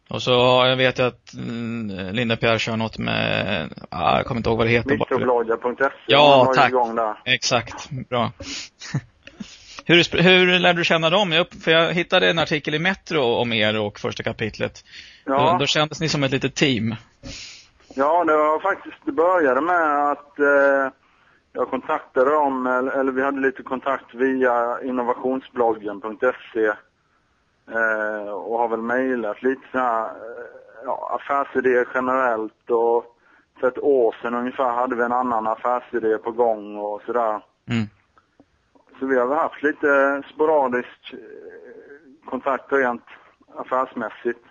Och 0.09 0.23
så 0.23 0.31
jag 0.67 0.77
vet 0.77 0.99
jag 0.99 1.09
att 1.09 1.35
mm, 1.35 2.15
Linda 2.15 2.37
Pierre 2.37 2.59
kör 2.59 2.77
något 2.77 2.99
med, 2.99 3.69
ah, 3.91 4.17
jag 4.17 4.27
kommer 4.27 4.39
inte 4.39 4.51
ihåg 4.51 4.59
vad 4.59 4.67
det 4.67 4.71
heter. 4.71 4.91
Mikrobloggar.se 4.91 5.89
Ja, 6.07 6.53
tack. 6.55 6.73
Exakt, 7.25 7.91
bra. 7.91 8.33
Hur, 9.87 10.23
hur 10.23 10.59
lärde 10.59 10.81
du 10.81 10.85
känna 10.85 11.11
dem? 11.11 11.33
Jag, 11.33 11.47
för 11.65 11.71
jag 11.71 11.93
hittade 11.93 12.31
en 12.31 12.39
artikel 12.39 12.75
i 12.75 12.79
Metro 12.79 13.23
om 13.23 13.53
er 13.53 13.81
och 13.81 14.01
första 14.01 14.23
kapitlet. 14.23 14.85
Ja. 15.25 15.53
Då, 15.53 15.59
då 15.59 15.67
kändes 15.67 16.01
ni 16.01 16.09
som 16.09 16.25
ett 16.25 16.31
litet 16.31 16.55
team. 16.55 16.95
Ja, 17.95 18.25
det 18.25 18.37
var 18.37 18.61
faktiskt, 18.61 18.97
det 19.05 19.13
började 19.13 19.61
med 19.61 20.11
att 20.11 20.39
eh, 20.39 20.93
jag 21.57 21.71
kontaktade 21.71 22.31
dem, 22.31 22.67
eller, 22.67 23.13
vi 23.13 23.23
hade 23.23 23.41
lite 23.41 23.63
kontakt 23.63 24.15
via 24.15 24.83
innovationsbloggen.se 24.83 26.67
eh, 27.71 28.29
och 28.29 28.59
har 28.59 28.69
väl 28.69 28.83
mejlat 28.83 29.43
lite 29.43 29.63
så 29.73 29.79
här, 29.79 30.05
eh, 30.05 30.47
ja, 30.85 31.21
affärsidéer 31.21 31.89
generellt 31.95 32.71
och 32.71 33.17
för 33.61 33.69
ett 33.69 33.79
år 33.79 34.17
sedan 34.23 34.35
ungefär 34.35 34.73
hade 34.73 34.97
vi 34.97 35.03
en 35.03 35.13
annan 35.13 35.47
affärsidé 35.47 36.19
på 36.19 36.31
gång 36.33 36.77
och 36.77 37.03
sådär. 37.07 37.43
Mm. 37.67 37.87
Så 38.99 39.07
vi 39.07 39.19
har 39.19 39.27
väl 39.27 39.39
haft 39.39 39.63
lite 39.63 40.23
sporadisk 40.35 41.13
eh, 41.13 42.31
kontakt 42.31 42.73
rent 42.73 43.07
affärsmässigt. 43.57 44.45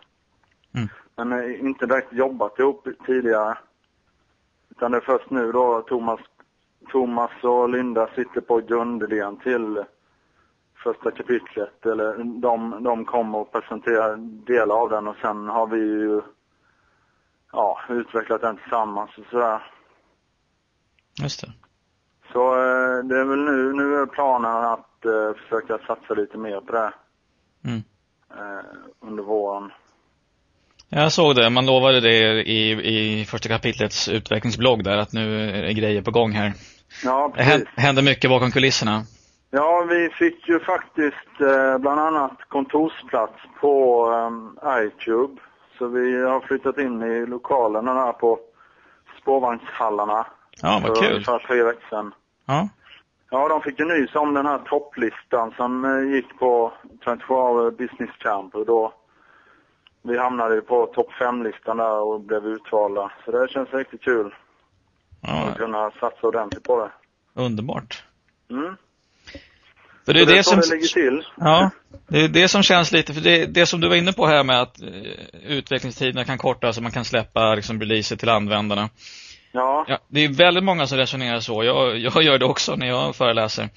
Mm. 0.75 0.89
Men 1.15 1.55
inte 1.55 1.85
direkt 1.85 2.13
jobbat 2.13 2.59
ihop 2.59 2.87
tidigare. 3.05 3.57
Utan 4.69 4.91
det 4.91 4.97
är 4.97 5.01
först 5.01 5.29
nu 5.29 5.51
då 5.51 5.81
Thomas, 5.81 6.19
Thomas 6.91 7.31
och 7.43 7.69
Linda 7.69 8.07
sitter 8.15 8.41
på 8.41 8.57
grundidén 8.57 9.37
till 9.37 9.83
första 10.83 11.11
kapitlet. 11.11 11.85
Eller 11.85 12.23
de, 12.41 12.83
de 12.83 13.05
kommer 13.05 13.37
och 13.37 13.51
presenterar 13.51 14.17
delar 14.45 14.75
av 14.75 14.89
den 14.89 15.07
och 15.07 15.15
sen 15.21 15.47
har 15.47 15.67
vi 15.67 15.77
ju 15.79 16.21
ja, 17.51 17.79
utvecklat 17.89 18.41
den 18.41 18.57
tillsammans 18.57 19.17
och 19.17 19.25
sådär. 19.31 19.71
Just 21.21 21.41
det. 21.41 21.51
Så 22.31 22.53
eh, 22.53 23.03
det 23.03 23.19
är 23.19 23.25
väl 23.25 23.39
nu, 23.43 23.73
nu 23.73 23.95
är 23.95 24.05
planen 24.05 24.51
att 24.65 25.05
eh, 25.05 25.33
försöka 25.33 25.77
satsa 25.77 26.13
lite 26.13 26.37
mer 26.37 26.59
på 26.61 26.71
det 26.71 26.93
Mm. 27.65 27.83
eh, 28.29 28.65
under 28.99 29.23
våren. 29.23 29.71
Jag 30.95 31.11
såg 31.11 31.35
det. 31.35 31.49
Man 31.49 31.65
lovade 31.65 31.99
det 31.99 32.43
i, 32.43 32.71
i 32.71 33.25
första 33.25 33.49
kapitlets 33.49 34.09
utvecklingsblogg 34.09 34.83
där 34.83 34.97
att 34.97 35.13
nu 35.13 35.49
är 35.49 35.61
det 35.61 35.73
grejer 35.73 36.01
på 36.01 36.11
gång 36.11 36.31
här. 36.31 36.53
Ja, 37.03 37.31
Det 37.37 37.43
precis. 37.43 37.67
händer 37.75 38.01
mycket 38.01 38.29
bakom 38.29 38.51
kulisserna. 38.51 39.01
Ja, 39.51 39.85
vi 39.89 40.09
fick 40.09 40.47
ju 40.49 40.59
faktiskt 40.59 41.41
eh, 41.41 41.77
bland 41.77 41.99
annat 41.99 42.37
kontorsplats 42.49 43.33
på 43.61 44.05
eh, 44.63 44.85
iTube. 44.87 45.41
Så 45.77 45.87
vi 45.87 46.23
har 46.23 46.39
flyttat 46.41 46.77
in 46.77 47.01
i 47.01 47.25
lokalerna 47.25 47.93
där 48.05 48.11
på 48.13 48.39
spårvagnshallarna. 49.21 50.25
Ja, 50.61 50.81
vad 50.83 50.97
för 50.97 51.03
kul. 51.03 51.11
ungefär 51.13 51.39
tre 51.39 51.63
veckor 51.63 51.89
sedan. 51.89 52.13
Ja. 52.47 52.69
Ja, 53.31 53.47
de 53.47 53.61
fick 53.61 53.79
ju 53.79 53.85
nys 53.85 54.15
om 54.15 54.33
den 54.33 54.45
här 54.45 54.57
topplistan 54.57 55.53
som 55.57 55.85
eh, 55.85 56.15
gick 56.15 56.39
på 56.39 56.73
24 57.03 57.17
hour 57.27 57.71
business 57.71 58.11
camp 58.19 58.55
och 58.55 58.65
då 58.65 58.93
vi 60.03 60.17
hamnade 60.17 60.55
ju 60.55 60.61
på 60.61 60.85
topp 60.85 61.11
5-listan 61.19 61.77
där 61.77 61.99
och 61.99 62.21
blev 62.21 62.45
utvalda. 62.45 63.11
Så 63.25 63.31
det 63.31 63.51
känns 63.51 63.73
riktigt 63.73 64.01
kul 64.01 64.35
ja 65.21 65.43
att 65.47 65.57
kunna 65.57 65.91
satsa 65.91 66.27
ordentligt 66.27 66.63
på 66.63 66.79
det. 66.85 66.91
underbart. 67.41 68.03
Mm. 68.49 68.75
För 70.05 70.13
det 70.13 70.21
är 70.21 70.25
det 70.25 70.31
är 70.33 70.35
det 70.37 70.43
som... 70.43 70.59
det 70.59 70.69
ligger 70.69 70.87
till. 70.87 71.25
Ja, 71.35 71.69
det 72.07 72.19
är 72.23 72.27
det 72.27 72.47
som 72.47 72.63
känns 72.63 72.91
lite, 72.91 73.13
för 73.13 73.21
det, 73.21 73.45
det 73.45 73.65
som 73.65 73.81
du 73.81 73.89
var 73.89 73.95
inne 73.95 74.13
på 74.13 74.27
här 74.27 74.43
med 74.43 74.61
att 74.61 74.81
eh, 74.81 74.87
utvecklingstiderna 75.47 76.25
kan 76.25 76.37
kortas 76.37 76.77
och 76.77 76.83
man 76.83 76.91
kan 76.91 77.05
släppa 77.05 77.55
liksom 77.55 77.79
releaser 77.79 78.15
till 78.15 78.29
användarna. 78.29 78.89
Ja, 79.51 79.85
Ja, 79.87 79.99
det 80.07 80.19
är 80.19 80.29
väldigt 80.37 80.63
många 80.63 80.87
som 80.87 80.97
resonerar 80.97 81.39
så. 81.39 81.63
Jag, 81.63 81.97
jag 81.97 82.23
gör 82.23 82.37
det 82.37 82.45
också 82.45 82.75
när 82.75 82.87
jag 82.87 83.15
föreläser. 83.15 83.69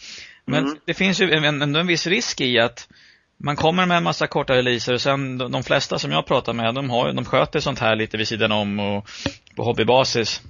Men 0.44 0.64
Mm. 0.64 0.76
det 0.84 0.94
finns 0.94 1.20
ju 1.20 1.32
en, 1.32 1.62
ändå 1.62 1.80
en 1.80 1.86
viss 1.86 2.06
risk 2.06 2.40
i 2.40 2.58
att 2.60 2.88
man 3.36 3.56
kommer 3.56 3.86
med 3.86 3.96
en 3.96 4.02
massa 4.02 4.26
korta 4.26 4.54
releaser 4.54 4.94
och 4.94 5.00
sen 5.00 5.38
de, 5.38 5.52
de 5.52 5.62
flesta 5.62 5.98
som 5.98 6.10
jag 6.10 6.26
pratar 6.26 6.52
med, 6.52 6.74
de, 6.74 6.90
har, 6.90 7.12
de 7.12 7.24
sköter 7.24 7.60
sånt 7.60 7.78
här 7.78 7.96
lite 7.96 8.16
vid 8.16 8.28
sidan 8.28 8.52
om 8.52 8.80
och 8.80 9.08
på 9.56 9.62
hobbybasis. 9.62 10.42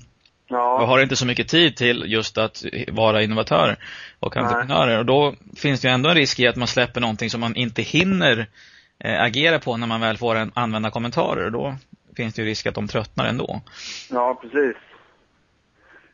ja. 0.48 0.80
Och 0.80 0.88
har 0.88 1.02
inte 1.02 1.16
så 1.16 1.26
mycket 1.26 1.48
tid 1.48 1.76
till 1.76 2.04
just 2.06 2.38
att 2.38 2.64
vara 2.92 3.22
innovatörer 3.22 3.76
och 4.20 4.36
Nej. 4.36 4.44
entreprenörer. 4.44 4.98
Och 4.98 5.06
då 5.06 5.34
finns 5.56 5.80
det 5.80 5.88
ju 5.88 5.94
ändå 5.94 6.08
en 6.08 6.14
risk 6.14 6.40
i 6.40 6.48
att 6.48 6.56
man 6.56 6.68
släpper 6.68 7.00
någonting 7.00 7.30
som 7.30 7.40
man 7.40 7.56
inte 7.56 7.82
hinner 7.82 8.46
eh, 9.04 9.22
agera 9.22 9.58
på 9.58 9.76
när 9.76 9.86
man 9.86 10.00
väl 10.00 10.16
får 10.16 10.34
en 10.34 10.52
använda 10.54 10.90
kommentarer. 10.90 11.44
Och 11.44 11.52
då 11.52 11.76
finns 12.16 12.34
det 12.34 12.42
ju 12.42 12.48
risk 12.48 12.66
att 12.66 12.74
de 12.74 12.88
tröttnar 12.88 13.24
ändå. 13.24 13.60
Ja, 14.10 14.38
precis. 14.42 14.76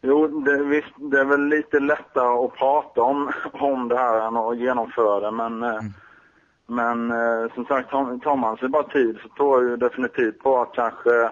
Jo, 0.03 0.41
det, 0.41 0.65
visst, 0.65 0.95
det 1.11 1.21
är 1.21 1.25
väl 1.25 1.49
lite 1.49 1.81
lättare 1.81 2.45
att 2.45 2.55
prata 2.55 3.03
om, 3.03 3.33
om 3.53 3.89
det 3.89 3.99
här 3.99 4.29
än 4.29 4.37
att 4.37 4.59
genomföra 4.59 5.21
det, 5.21 5.31
men, 5.31 5.63
eh, 5.63 5.81
men 6.73 7.11
eh, 7.11 7.55
som 7.55 7.65
sagt, 7.67 7.91
tar, 7.91 8.37
man 8.37 8.57
sig 8.57 8.69
bara 8.69 8.83
tid 8.89 9.19
så 9.23 9.29
tror 9.29 9.63
jag 9.63 9.71
ju 9.71 9.77
definitivt 9.77 10.39
på 10.39 10.61
att 10.61 10.75
kanske 10.75 11.31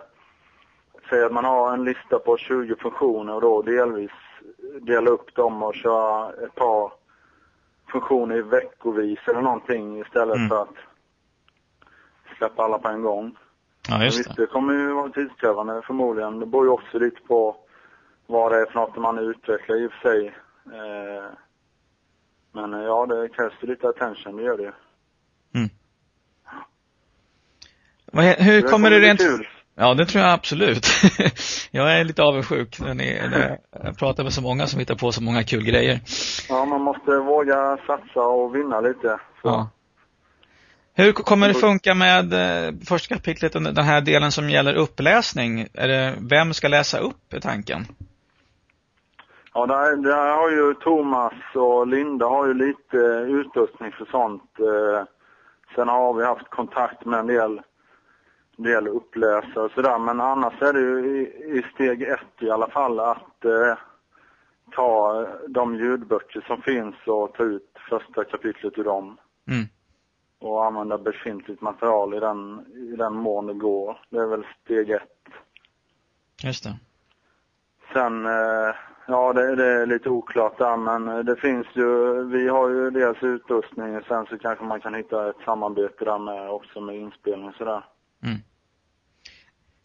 säga 1.09 1.27
att 1.27 1.33
man 1.33 1.45
har 1.45 1.73
en 1.73 1.85
lista 1.85 2.19
på 2.19 2.37
20 2.37 2.77
funktioner 2.77 3.35
och 3.35 3.41
då 3.41 3.63
delvis 3.63 4.11
dela 4.81 5.11
upp 5.11 5.35
dem 5.35 5.63
och 5.63 5.75
köra 5.75 6.33
ett 6.45 6.55
par 6.55 6.93
funktioner 7.93 8.37
i 8.37 8.43
veckovis 8.43 9.19
eller 9.29 9.41
någonting 9.41 10.01
istället 10.01 10.37
Mm. 10.37 10.49
för 10.49 10.63
att 10.63 10.75
släppa 12.39 12.63
alla 12.65 12.79
på 12.79 12.89
en 12.89 13.03
gång. 13.03 13.37
Ja, 13.89 14.05
just 14.05 14.19
Visst, 14.19 14.37
det. 14.37 14.43
det 14.43 14.47
kommer 14.47 14.73
ju 14.75 14.93
vara 14.93 15.09
tidskrävande 15.11 15.83
förmodligen. 15.83 16.39
Det 16.41 16.47
beror 16.47 16.65
ju 16.65 16.71
också 16.71 16.99
lite 16.99 17.21
på 17.21 17.57
vad 18.27 18.53
det 18.53 18.59
är 18.61 18.67
för 18.67 18.75
något 18.75 18.97
man 18.97 19.19
utvecklar 19.19 19.77
i 19.77 19.87
och 19.87 19.93
för 19.93 20.09
sig. 20.09 20.27
Eh, 20.67 21.25
men 22.53 22.75
eh, 22.75 22.81
ja, 22.83 23.07
det 23.07 23.29
krävs 23.29 23.53
ju 23.61 23.67
lite 23.67 23.89
attention, 23.89 24.37
det 24.37 24.43
gör 24.43 24.57
det 24.57 24.63
ju. 24.63 24.73
Vad 25.53 25.59
he- 25.63 25.69
Hur 28.39 28.63
kommer 28.63 28.91
det 28.91 29.01
rent... 29.01 29.21
kul. 29.21 29.47
Ja, 29.75 29.95
det 29.95 30.07
tror 30.07 30.25
jag 30.25 30.33
absolut. 30.33 30.87
jag 31.71 31.99
är 32.01 32.05
lite 32.05 32.23
avundsjuk 32.23 32.81
när 32.81 32.95
ni, 32.95 33.21
när 33.31 33.59
jag 33.85 33.99
pratar 33.99 34.23
med 34.25 34.33
så 34.33 34.43
många 34.43 34.67
som 34.67 34.79
hittar 34.79 34.95
på 34.95 35.13
så 35.13 35.23
många 35.23 35.43
kul 35.43 35.65
grejer. 35.65 36.01
Ja, 36.49 36.65
man 36.65 36.81
måste 36.81 37.11
våga 37.11 37.79
satsa 37.87 38.21
och 38.21 38.55
vinna 38.55 38.81
lite. 38.81 39.21
Så. 39.43 39.49
Ja. 39.49 39.69
Hur 40.95 41.13
kommer 41.13 41.49
det 41.49 41.55
funka 41.55 41.95
med 41.95 42.33
eh, 42.33 42.75
första 42.89 43.15
kapitlet, 43.15 43.53
den 43.53 43.65
den 43.65 43.85
här 43.85 44.01
delen 44.01 44.33
som 44.33 44.51
gäller 44.51 44.75
uppläsning? 44.75 45.67
Är 45.75 45.89
det, 45.89 46.15
vem 46.31 46.55
ska 46.55 46.69
läsa 46.69 46.99
upp, 46.99 47.33
är 47.33 47.41
tanken? 47.41 47.87
Ja, 49.55 49.67
där, 49.67 49.97
där 49.97 50.37
har 50.37 50.51
ju 50.51 50.75
Thomas 50.75 51.33
och 51.55 51.87
Linda 51.87 52.27
har 52.27 52.47
ju 52.47 52.55
lite 52.55 52.97
utrustning 53.29 53.93
för 53.93 54.05
sånt. 54.05 54.51
Eh, 54.59 55.05
sen 55.75 55.89
har 55.89 56.15
vi 56.15 56.25
haft 56.25 56.51
kontakt 56.51 57.05
med 57.05 57.19
en 57.19 57.27
del, 57.27 57.61
del 58.63 58.89
uppläsare 58.89 59.65
och 59.65 59.71
sådär. 59.71 59.99
Men 59.99 60.21
annars 60.21 60.63
är 60.63 60.73
det 60.73 60.81
ju 60.81 61.17
i, 61.17 61.59
i 61.59 61.63
steg 61.75 62.03
ett 62.03 62.43
i 62.43 62.51
alla 62.51 62.71
fall 62.71 63.01
att 63.01 63.45
eh, 63.45 63.79
ta 64.71 65.27
de 65.49 65.77
ljudböcker 65.77 66.45
som 66.47 66.63
finns 66.63 66.95
och 67.07 67.35
ta 67.35 67.45
ut 67.45 67.77
första 67.91 68.25
kapitlet 68.25 68.79
ur 68.79 68.85
dem. 68.85 69.17
Mm. 69.49 69.67
Och 70.39 70.65
använda 70.65 70.99
befintligt 70.99 71.61
material 71.61 72.15
i 72.15 72.21
den, 72.21 72.67
i 72.93 72.97
den 72.97 73.15
mån 73.15 73.47
det 73.47 73.55
går. 73.55 73.99
Det 74.11 74.19
är 74.19 74.27
väl 74.27 74.47
steg 74.65 74.91
ett. 74.91 75.03
Just 76.43 76.65
det. 76.65 76.77
Sen, 77.93 78.27
eh, 78.27 78.75
ja 79.07 79.33
det, 79.33 79.57
det 79.57 79.67
är 79.67 79.87
lite 79.87 80.09
oklart 80.09 80.59
där 80.59 80.77
men 80.77 81.09
eh, 81.09 81.19
det 81.19 81.37
finns 81.37 81.67
ju, 81.75 82.23
vi 82.25 82.49
har 82.49 82.69
ju 82.69 82.91
dels 82.91 83.23
utrustning 83.23 83.97
och 83.97 84.05
sen 84.05 84.27
så 84.27 84.39
kanske 84.39 84.65
man 84.65 84.81
kan 84.81 84.95
hitta 84.95 85.31
ett 85.31 85.45
samarbete 85.45 86.05
där 86.05 86.19
med 86.19 86.51
också 86.51 86.81
med 86.81 86.97
inspelning 86.97 87.49
och 87.49 87.55
sådär. 87.55 87.83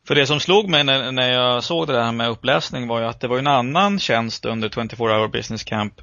För 0.07 0.15
det 0.15 0.27
som 0.27 0.39
slog 0.39 0.69
mig 0.69 0.83
när, 0.83 1.11
när 1.11 1.31
jag 1.31 1.63
såg 1.63 1.87
det 1.87 1.93
där 1.93 2.11
med 2.11 2.29
uppläsning 2.29 2.87
var 2.87 2.99
ju 2.99 3.05
att 3.05 3.19
det 3.19 3.27
var 3.27 3.37
en 3.39 3.47
annan 3.47 3.99
tjänst 3.99 4.45
under 4.45 4.69
24 4.69 5.17
Hour 5.17 5.27
Business 5.27 5.63
Camp 5.63 5.93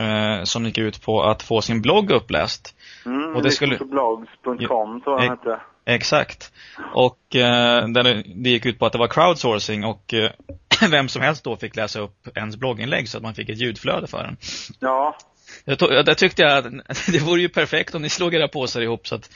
eh, 0.00 0.44
som 0.44 0.64
gick 0.66 0.78
ut 0.78 1.02
på 1.02 1.22
att 1.22 1.42
få 1.42 1.62
sin 1.62 1.82
blogg 1.82 2.10
uppläst. 2.10 2.74
Mm, 3.06 3.36
Och 3.36 3.42
det 3.42 3.50
skulle- 3.50 3.78
blogs.com 3.78 5.00
tror 5.00 5.20
jag 5.20 5.20
den 5.20 5.30
hette. 5.30 5.60
Exakt. 5.86 6.52
Och 6.94 7.36
eh, 7.36 7.88
det, 7.88 8.22
det 8.34 8.50
gick 8.50 8.66
ut 8.66 8.78
på 8.78 8.86
att 8.86 8.92
det 8.92 8.98
var 8.98 9.08
crowdsourcing 9.08 9.84
och 9.84 10.14
eh, 10.14 10.30
vem 10.90 11.08
som 11.08 11.22
helst 11.22 11.44
då 11.44 11.56
fick 11.56 11.76
läsa 11.76 12.00
upp 12.00 12.28
ens 12.36 12.56
blogginlägg 12.56 13.08
så 13.08 13.16
att 13.16 13.22
man 13.22 13.34
fick 13.34 13.48
ett 13.48 13.58
ljudflöde 13.60 14.06
för 14.06 14.22
den. 14.22 14.36
Ja, 14.80 15.16
Jag, 15.64 15.78
to- 15.78 16.02
där 16.02 16.14
tyckte 16.14 16.42
jag 16.42 16.58
att 16.58 17.06
det 17.12 17.18
vore 17.22 17.40
ju 17.40 17.48
perfekt 17.48 17.94
om 17.94 18.02
ni 18.02 18.08
slog 18.08 18.34
era 18.34 18.48
påsar 18.48 18.80
ihop 18.80 19.06
så 19.08 19.14
att 19.14 19.30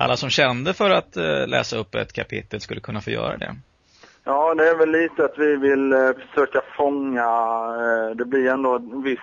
alla 0.00 0.16
som 0.16 0.30
kände 0.30 0.74
för 0.74 0.90
att 0.90 1.16
eh, 1.16 1.46
läsa 1.46 1.76
upp 1.76 1.94
ett 1.94 2.12
kapitel 2.12 2.60
skulle 2.60 2.80
kunna 2.80 3.00
få 3.00 3.10
göra 3.10 3.36
det. 3.36 3.56
ja 4.24 4.54
det 4.54 4.68
är 4.68 4.76
väl 4.78 4.90
lite 4.90 5.24
att 5.24 5.38
vi 5.38 5.56
vill 5.56 5.92
eh, 5.92 6.10
försöka 6.28 6.60
fånga, 6.76 7.30
eh, 7.82 8.16
det 8.16 8.24
blir 8.24 8.50
ändå 8.50 8.76
en 8.76 9.02
viss 9.02 9.18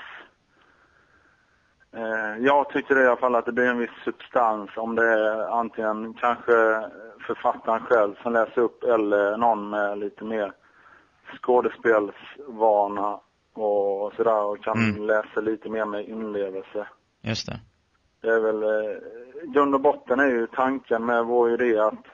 Jag 2.39 2.69
tycker 2.69 3.03
i 3.03 3.07
alla 3.07 3.17
fall 3.17 3.35
att 3.35 3.45
det 3.45 3.51
blir 3.51 3.65
en 3.65 3.77
viss 3.77 3.97
substans 4.05 4.69
om 4.75 4.95
det 4.95 5.03
är 5.03 5.59
antingen 5.59 6.13
kanske 6.13 6.51
författaren 7.27 7.79
själv 7.79 8.15
som 8.23 8.33
läser 8.33 8.61
upp 8.61 8.83
eller 8.83 9.37
någon 9.37 9.69
med 9.69 9.97
lite 9.99 10.23
mer 10.23 10.51
skådespelsvana 11.41 13.19
och 13.53 14.13
sådär 14.13 14.43
och 14.43 14.63
kan 14.63 14.77
Mm. 14.77 15.07
läsa 15.07 15.41
lite 15.41 15.69
mer 15.69 15.85
med 15.85 16.09
inlevelse. 16.09 16.87
Just 17.21 17.47
det. 17.47 17.59
Det 18.21 18.27
är 18.27 18.39
väl, 18.39 18.63
eh, 18.63 19.51
grund 19.53 19.75
och 19.75 19.81
botten 19.81 20.19
är 20.19 20.27
ju 20.27 20.47
tanken 20.47 21.05
med 21.05 21.25
vår 21.25 21.53
idé 21.53 21.79
att 21.79 22.05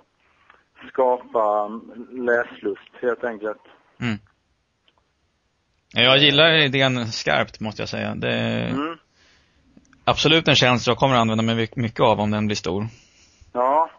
skapa 0.91 1.67
läslust 2.11 2.91
helt 3.01 3.23
enkelt. 3.23 3.61
Mm. 4.01 4.17
Jag 5.95 6.17
gillar 6.17 6.53
idén 6.53 7.07
skarpt 7.07 7.59
måste 7.59 7.81
jag 7.81 7.89
säga. 7.89 8.15
Det 8.15 8.33
är 8.33 8.69
Mm. 8.69 8.97
absolut 10.03 10.47
en 10.47 10.55
tjänst 10.55 10.87
jag 10.87 10.97
kommer 10.97 11.15
att 11.15 11.21
använda 11.21 11.43
mig 11.43 11.69
mycket 11.75 11.99
av 11.99 12.19
om 12.19 12.31
den 12.31 12.45
blir 12.45 12.55
stor. 12.55 12.87
Ja, 13.53 13.89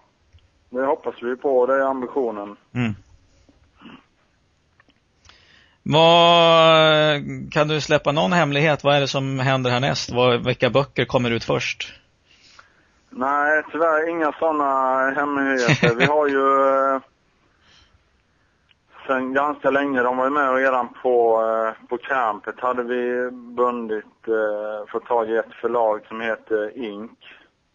det 0.70 0.86
hoppas 0.86 1.14
vi 1.22 1.36
på. 1.36 1.66
Det 1.66 1.74
är 1.74 1.80
ambitionen. 1.80 2.56
Mm. 2.74 2.94
Vad, 5.86 7.22
kan 7.52 7.68
du 7.68 7.80
släppa 7.80 8.12
någon 8.12 8.32
hemlighet? 8.32 8.84
Vad 8.84 8.96
är 8.96 9.00
det 9.00 9.08
som 9.08 9.38
händer 9.38 9.70
härnäst? 9.70 10.12
Vad, 10.12 10.46
vilka 10.46 10.70
böcker 10.70 11.04
kommer 11.04 11.30
ut 11.30 11.44
först? 11.44 11.94
Nej, 13.10 13.62
tyvärr 13.72 14.10
inga 14.10 14.32
sådana 14.32 15.10
hemligheter. 15.10 15.94
Vi 15.94 16.04
har 16.04 16.28
ju 16.28 16.94
eh, 16.94 17.00
sen 19.06 19.34
ganska 19.34 19.70
länge, 19.70 20.02
de 20.02 20.16
var 20.16 20.24
ju 20.24 20.30
med 20.30 20.54
redan 20.54 20.88
på, 21.02 21.42
eh, 21.42 21.88
på 21.88 21.98
campet, 21.98 22.60
hade 22.60 22.82
vi 22.82 23.30
bundit, 23.30 24.28
eh, 24.28 24.92
fått 24.92 25.06
tag 25.06 25.30
i 25.30 25.36
ett 25.36 25.54
förlag 25.60 26.06
som 26.08 26.20
heter 26.20 26.78
Ink. 26.78 27.18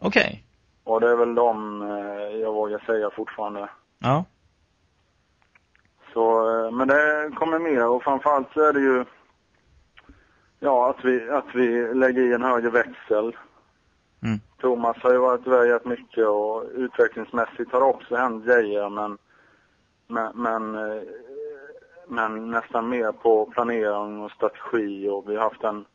Okej. 0.01 0.43
Och 0.83 1.01
det 1.01 1.09
är 1.09 1.15
väl 1.15 1.35
de 1.35 1.81
eh, 1.81 2.37
jag 2.39 2.53
vågar 2.53 2.79
säga 2.79 3.09
fortfarande. 3.15 3.69
Ja. 3.99 4.25
Så, 6.19 6.65
eh, 6.65 6.71
men 6.71 6.87
det 6.87 7.31
kommer 7.35 7.59
mer 7.59 7.87
och 7.87 8.03
framförallt 8.03 8.47
så 8.53 8.63
är 8.63 8.73
det 8.73 8.79
ju 8.79 9.05
ja, 10.59 10.89
att 10.89 11.05
vi, 11.05 11.29
att 11.29 11.55
vi 11.55 11.93
lägger 11.93 12.21
i 12.21 12.33
en 12.33 12.41
högre 12.41 12.69
växel. 12.69 13.37
Mm. 14.23 14.39
Thomas 14.61 14.97
har 14.97 15.11
ju 15.11 15.17
varit 15.17 15.47
iväg 15.47 15.71
rätt 15.71 15.85
mycket 15.85 16.27
och 16.27 16.63
utvecklingsmässigt 16.73 17.71
har 17.71 17.79
det 17.79 17.85
också 17.85 18.15
hänt 18.15 18.45
grejer 18.45 18.89
men, 18.89 19.17
men, 20.07 20.31
men, 20.35 20.75
eh, 20.75 21.03
men 22.07 22.51
nästan 22.51 22.89
mer 22.89 23.11
på 23.11 23.45
planering 23.45 24.21
och 24.21 24.31
strategi 24.31 25.09
och 25.09 25.29
vi 25.29 25.35
har 25.35 25.43
haft 25.43 25.63
en, 25.63 25.85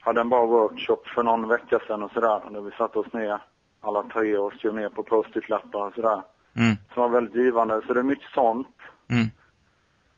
hade 0.00 0.20
en 0.20 0.28
bra 0.28 0.46
workshop 0.46 1.02
för 1.14 1.22
någon 1.22 1.48
vecka 1.48 1.80
sedan 1.86 2.02
och 2.02 2.12
sådär 2.12 2.40
där 2.50 2.60
vi 2.60 2.70
satte 2.70 2.98
oss 2.98 3.12
ner 3.12 3.42
alla 3.80 4.02
tre 4.02 4.36
och 4.36 4.52
skrev 4.52 4.74
ner 4.74 4.88
på 4.88 5.02
post-it-lappar 5.02 5.86
och 5.86 5.94
sådär. 5.94 6.22
Mm. 6.56 6.76
Som 6.94 7.02
var 7.02 7.08
väldigt 7.08 7.34
givande. 7.34 7.82
Så 7.86 7.92
det 7.92 8.00
är 8.00 8.04
mycket 8.04 8.30
sånt 8.34 8.68
Mm. 9.10 9.26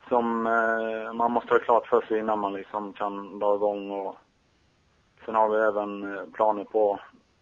Som 0.09 0.47
eh, 0.47 1.13
man 1.13 1.31
måste 1.31 1.53
ha 1.53 1.59
klart 1.59 1.87
för 1.87 2.01
sig 2.01 2.19
innan 2.19 2.39
man 2.39 2.53
liksom 2.53 2.93
kan 2.93 3.39
dra 3.39 3.55
igång 3.55 3.91
och 3.91 4.15
sen 5.25 5.35
har 5.35 5.49
vi 5.49 5.57
även 5.57 6.17
eh, 6.17 6.23
planer 6.33 6.63
på 6.63 6.99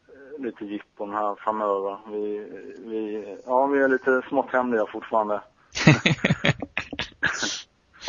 eh, 0.08 0.44
lite 0.44 0.66
jippon 0.66 1.14
här 1.14 1.36
framöver. 1.36 1.98
Vi, 2.08 2.48
vi, 2.86 3.26
ja, 3.46 3.66
vi 3.66 3.82
är 3.82 3.88
lite 3.88 4.22
smått 4.30 4.52
hemliga 4.52 4.86
fortfarande. 4.86 5.42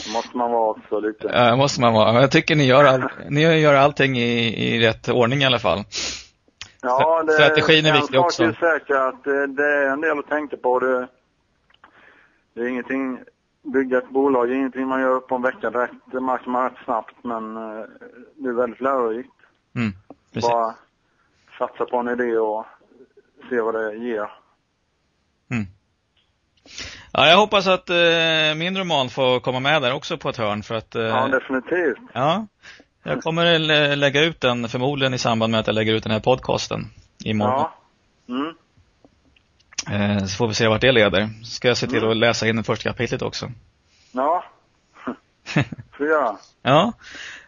Det 0.05 0.13
måste 0.13 0.37
man 0.37 0.53
vara 0.53 0.71
också 0.71 1.01
lite. 1.01 1.31
Ja, 1.33 1.51
det 1.51 1.57
måste 1.57 1.81
man 1.81 1.93
vara. 1.93 2.21
Jag 2.21 2.31
tycker 2.31 2.57
ni 2.57 2.67
gör, 2.67 2.85
all, 2.85 3.09
ni 3.29 3.61
gör 3.61 3.75
allting 3.75 4.19
i, 4.19 4.75
i 4.75 4.87
rätt 4.87 5.09
ordning 5.09 5.43
i 5.43 5.45
alla 5.45 5.59
fall. 5.59 5.85
Ja, 6.83 7.23
det, 7.23 7.33
strategin 7.33 7.87
är 7.87 7.91
en 7.91 7.97
viktig 7.97 8.17
sak 8.17 8.25
också. 8.25 8.45
är 8.45 8.53
säker 8.53 8.95
att 8.95 9.25
det, 9.25 9.47
det 9.47 9.67
är 9.67 9.91
en 9.91 10.01
del 10.01 10.19
att 10.19 10.29
tänka 10.29 10.57
på. 10.57 10.79
Det, 10.79 11.09
det 12.55 12.61
är 12.61 12.67
ingenting, 12.67 13.19
bygga 13.63 13.99
ett 13.99 14.11
bolag 14.11 14.51
är 14.51 14.55
ingenting 14.55 14.87
man 14.89 15.01
gör 15.01 15.21
på 15.21 15.35
en 15.35 15.43
vecka 15.43 15.71
direkt. 15.71 15.95
Det 16.13 16.21
märker 16.21 16.51
man 16.51 16.65
rätt 16.71 16.79
snabbt 16.85 17.15
men 17.23 17.57
eh, 17.57 17.85
det 18.37 18.49
är 18.49 18.53
väldigt 18.53 18.81
lärorikt. 18.81 19.31
Mm. 19.77 19.93
Precis. 20.33 20.51
Bara 20.51 20.75
satsa 21.59 21.85
på 21.85 21.97
en 21.97 22.09
idé 22.09 22.39
och 22.39 22.67
se 23.51 23.61
vad 23.61 23.75
det 23.75 23.95
ger. 23.97 24.31
Mm. 25.51 25.67
Ja, 27.13 27.29
jag 27.29 27.37
hoppas 27.37 27.67
att 27.67 27.91
eh, 27.91 28.55
min 28.57 28.79
roman 28.79 29.09
får 29.09 29.41
komma 29.41 29.61
med 29.61 29.83
där 29.83 29.95
också 29.95 30.19
på 30.19 30.29
ett 30.29 30.37
hörn 30.37 30.63
för 30.63 30.75
att 30.75 30.95
eh, 30.95 31.03
Ja, 31.03 31.29
definitivt. 31.29 31.99
ja, 32.13 32.47
jag 33.03 33.23
kommer 33.23 33.59
lä- 33.59 33.97
lägga 33.97 34.23
ut 34.25 34.41
den 34.41 34.69
förmodligen 34.69 35.15
i 35.15 35.19
samband 35.19 35.51
med 35.51 35.61
att 35.61 35.67
jag 35.67 35.75
lägger 35.75 35.95
ut 35.95 36.03
den 36.03 36.13
här 36.13 36.21
podcasten 36.21 36.85
imorgon. 37.25 37.55
Ja. 38.27 38.35
Mm. 38.35 38.55
Eh, 39.91 40.19
så 40.25 40.37
får 40.37 40.49
vi 40.49 40.55
se 40.55 40.69
vart 40.69 40.81
det 40.81 40.93
leder. 40.93 41.31
Ska 41.45 41.69
jag 41.69 41.77
se 41.77 41.87
till 41.87 41.99
Mm. 41.99 42.11
att 42.11 42.17
läsa 42.17 42.49
in 42.49 42.57
det 42.57 42.63
första 42.63 42.91
kapitlet 42.91 43.23
också. 43.23 43.51
Ja. 44.13 44.45
Får 45.97 46.07
jag. 46.07 46.39
Ja, 46.63 46.93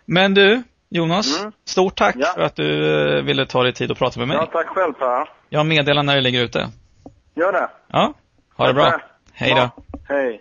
men 0.05 0.35
du 0.35 0.63
Jonas, 0.89 1.41
Mm. 1.41 1.53
stort 1.65 1.97
tack 1.97 2.17
Ja. 2.19 2.33
för 2.35 2.43
att 2.43 2.57
du 2.57 2.95
eh, 3.19 3.23
ville 3.25 3.47
ta 3.47 3.63
dig 3.63 3.73
tid 3.73 3.91
att 3.91 3.99
prata 3.99 4.19
med 4.19 4.29
mig. 4.29 4.37
Ja, 4.37 4.47
tack 4.47 4.67
själv 4.67 4.93
Per. 4.93 5.29
Jag 5.49 5.67
meddelar 5.67 6.03
när 6.03 6.15
det 6.15 6.21
ligger 6.21 6.45
ute. 6.45 6.71
Gör 7.35 7.53
det. 7.53 7.71
Ja, 7.89 8.15
ha 8.57 8.67
det 8.67 8.75
bra. 8.75 8.91
Tack. 8.91 9.03
Hej 9.33 9.51
då. 9.51 9.57
Ja, 9.57 9.71
Hej. 10.09 10.41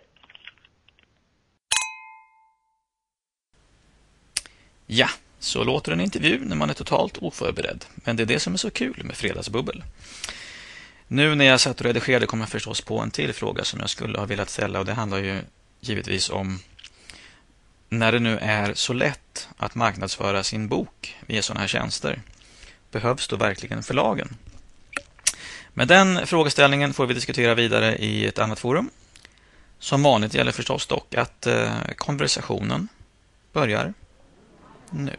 Ja, 4.85 5.07
så 5.39 5.63
låter 5.63 5.91
en 5.91 6.01
intervju 6.01 6.39
när 6.45 6.55
man 6.55 6.69
är 6.69 6.73
totalt 6.73 7.17
oförberedd. 7.17 7.85
Men 7.95 8.15
det 8.15 8.23
är 8.23 8.27
det 8.27 8.39
som 8.39 8.53
är 8.53 8.57
så 8.57 8.69
kul 8.71 9.01
med 9.03 9.15
Fredagsbubbel. 9.15 9.83
Nu 11.13 11.35
när 11.35 11.45
jag 11.45 11.59
satt 11.59 11.79
och 11.79 11.85
redigerade 11.85 12.25
kom 12.25 12.39
jag 12.39 12.49
förstås 12.49 12.81
på 12.81 12.99
en 12.99 13.11
till 13.11 13.33
fråga 13.33 13.63
som 13.63 13.79
jag 13.79 13.89
skulle 13.89 14.17
ha 14.19 14.25
velat 14.25 14.49
ställa 14.49 14.79
och 14.79 14.85
det 14.85 14.93
handlar 14.93 15.17
ju 15.17 15.41
givetvis 15.79 16.29
om 16.29 16.59
när 17.89 18.11
det 18.11 18.19
nu 18.19 18.37
är 18.37 18.73
så 18.73 18.93
lätt 18.93 19.49
att 19.57 19.75
marknadsföra 19.75 20.43
sin 20.43 20.67
bok 20.67 21.15
via 21.27 21.41
sådana 21.41 21.59
här 21.59 21.67
tjänster. 21.67 22.21
Behövs 22.91 23.27
då 23.27 23.35
verkligen 23.35 23.83
förlagen? 23.83 24.37
Men 25.73 25.87
den 25.87 26.27
frågeställningen 26.27 26.93
får 26.93 27.05
vi 27.05 27.13
diskutera 27.13 27.55
vidare 27.55 27.95
i 27.95 28.25
ett 28.25 28.39
annat 28.39 28.59
forum. 28.59 28.89
Som 29.79 30.03
vanligt 30.03 30.33
gäller 30.33 30.51
förstås 30.51 30.87
dock 30.87 31.15
att 31.15 31.47
eh, 31.47 31.73
konversationen 31.97 32.87
börjar 33.51 33.93
nu. 34.89 35.15